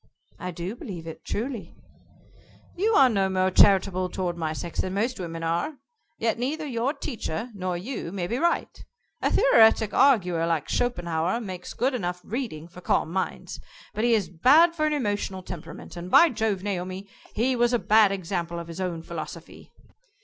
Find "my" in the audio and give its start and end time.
4.35-4.51